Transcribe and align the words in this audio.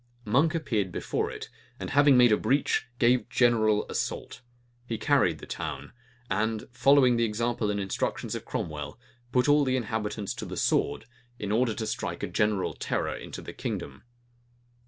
Monk 0.25 0.55
appeared 0.55 0.91
before 0.91 1.29
it; 1.29 1.47
and 1.79 1.91
having 1.91 2.17
made 2.17 2.31
a 2.31 2.35
breach, 2.37 2.87
gave 2.97 3.19
a 3.19 3.25
general 3.29 3.87
assault. 3.87 4.41
He 4.87 4.97
carried 4.97 5.37
the 5.37 5.45
town; 5.45 5.93
and 6.27 6.67
following 6.71 7.17
the 7.17 7.23
example 7.23 7.69
and 7.69 7.79
instructions 7.79 8.33
of 8.33 8.43
Cromwell, 8.43 8.99
put 9.31 9.47
all 9.47 9.63
the 9.63 9.77
inhabitants 9.77 10.33
to 10.33 10.45
the 10.45 10.57
sword, 10.57 11.05
in 11.37 11.51
order 11.51 11.75
to 11.75 11.85
strike 11.85 12.23
a 12.23 12.27
general 12.27 12.73
terror 12.73 13.15
into 13.15 13.43
the 13.43 13.53
kingdom. 13.53 14.01